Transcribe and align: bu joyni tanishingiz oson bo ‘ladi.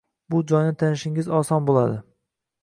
bu 0.35 0.39
joyni 0.51 0.71
tanishingiz 0.83 1.29
oson 1.41 1.69
bo 1.69 1.77
‘ladi. 1.79 2.01